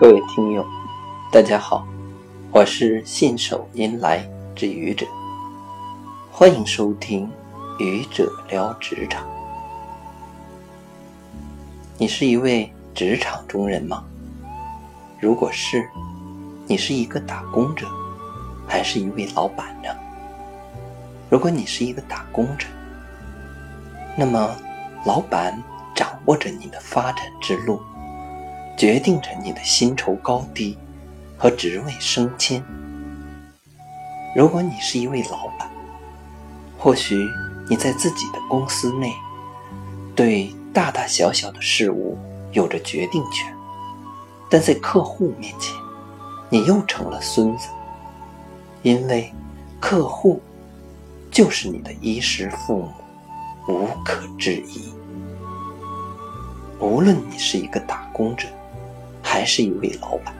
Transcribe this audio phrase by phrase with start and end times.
[0.00, 0.64] 各位听友，
[1.32, 1.84] 大家好，
[2.52, 4.24] 我是信手拈来
[4.54, 5.04] 之愚者，
[6.30, 7.28] 欢迎收听
[7.84, 9.24] 《愚者聊职场》。
[11.96, 14.04] 你是一位职场中人吗？
[15.18, 15.90] 如果是，
[16.68, 17.84] 你是一个打工者，
[18.68, 19.88] 还是一位老板呢？
[21.28, 22.68] 如果你是一个打工者，
[24.16, 24.54] 那么
[25.04, 25.60] 老板
[25.92, 27.80] 掌握着你的发展之路。
[28.78, 30.78] 决定着你的薪酬高低
[31.36, 32.62] 和职位升迁。
[34.36, 35.68] 如果你是一位老板，
[36.78, 37.16] 或许
[37.68, 39.12] 你在自己的公司内
[40.14, 42.16] 对大大小小的事物
[42.52, 43.52] 有着决定权，
[44.48, 45.74] 但在客户面前，
[46.48, 47.66] 你又成了孙子，
[48.84, 49.32] 因为
[49.80, 50.40] 客户
[51.32, 52.92] 就是你的衣食父母，
[53.74, 54.94] 无可置疑。
[56.78, 58.46] 无论你是一个打工者。
[59.38, 60.34] 还是一位老板，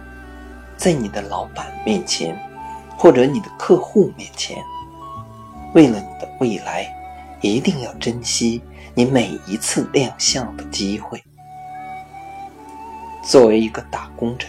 [0.76, 2.36] 在你的老板面前，
[2.96, 4.58] 或者你的客户面前，
[5.72, 6.92] 为了你的未来，
[7.40, 8.60] 一定要珍惜
[8.96, 11.22] 你每一次亮相的机会。
[13.22, 14.48] 作为一个打工者，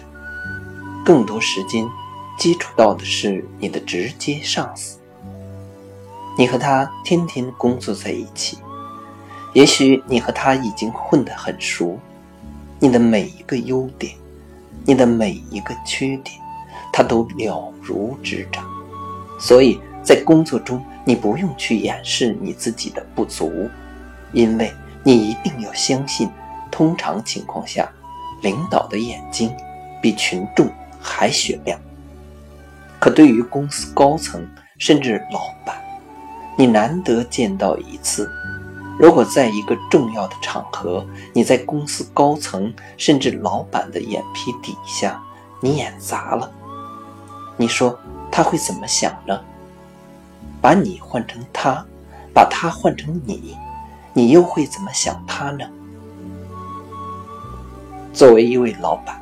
[1.06, 1.88] 更多时间
[2.36, 4.98] 接触到的是你的直接上司，
[6.36, 8.58] 你和他天天工作在一起，
[9.54, 12.00] 也许你和他已经混得很熟，
[12.80, 14.12] 你的每一个优点。
[14.90, 16.42] 你的每一个缺点，
[16.92, 18.66] 他都了如指掌，
[19.40, 23.70] 所以在工作中，你不用去掩饰你自己的不足，
[24.32, 24.74] 因为
[25.04, 26.28] 你一定要相信，
[26.72, 27.88] 通常情况下，
[28.42, 29.56] 领导的眼睛
[30.02, 30.68] 比群众
[31.00, 31.80] 还雪亮。
[33.00, 34.44] 可对于公司高层
[34.80, 35.80] 甚至老板，
[36.58, 38.28] 你难得见到一次。
[39.00, 45.24] 如果在一个重要的场合，你在公司高层甚至老板的眼皮底下，
[45.62, 46.52] 你演砸了，
[47.56, 47.98] 你说
[48.30, 49.40] 他会怎么想呢？
[50.60, 51.82] 把你换成他，
[52.34, 53.56] 把他换成你，
[54.12, 55.66] 你又会怎么想他呢？
[58.12, 59.18] 作为一位老板，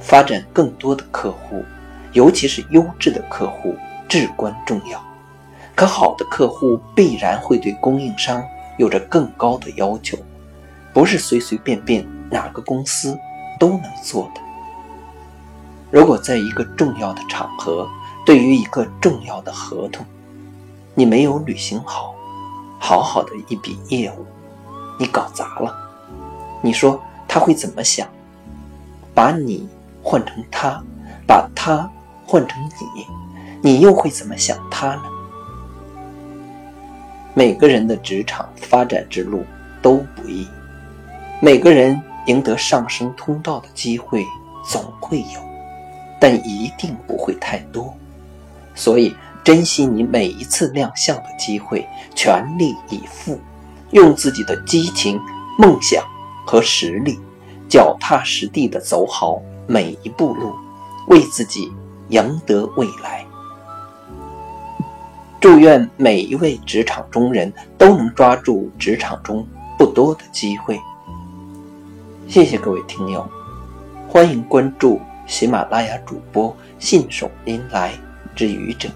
[0.00, 1.62] 发展更多的客户，
[2.14, 3.74] 尤其是优质的客户，
[4.08, 4.98] 至关重要。
[5.74, 8.42] 可好的客户必然会对供应商。
[8.78, 10.16] 有着更高的要求，
[10.92, 13.18] 不是随随便便哪个公司
[13.58, 14.40] 都能做的。
[15.90, 17.88] 如果在一个重要的场合，
[18.26, 20.04] 对于一个重要的合同，
[20.94, 22.14] 你没有履行好，
[22.80, 24.26] 好好的一笔业务，
[24.98, 25.72] 你搞砸了，
[26.62, 28.08] 你说他会怎么想？
[29.14, 29.68] 把你
[30.02, 30.82] 换成他，
[31.24, 31.88] 把他
[32.26, 32.60] 换成
[32.96, 33.06] 你，
[33.62, 35.02] 你又会怎么想他呢？
[37.36, 39.44] 每个人的职场发展之路
[39.82, 40.46] 都不易，
[41.40, 44.24] 每个人赢得上升通道的机会
[44.64, 45.40] 总会有，
[46.20, 47.92] 但一定不会太多。
[48.76, 51.84] 所以，珍惜你每一次亮相的机会，
[52.14, 53.40] 全力以赴，
[53.90, 55.20] 用自己的激情、
[55.58, 56.04] 梦想
[56.46, 57.18] 和实力，
[57.68, 60.54] 脚踏实地地走好每一步路，
[61.08, 61.72] 为自己
[62.10, 63.26] 赢得未来。
[65.44, 69.46] 祝愿每一位职场中人都能抓住职场中
[69.76, 70.80] 不多的机会。
[72.26, 73.28] 谢谢各位听友，
[74.08, 77.92] 欢迎关注喜马拉雅主播信手拈来
[78.34, 78.88] 之愚者，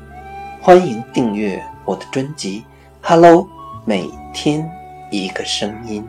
[0.59, 2.61] 欢迎订阅我的专辑
[3.07, 3.43] 《Hello》，
[3.85, 4.67] 每天
[5.11, 6.03] 一个声音。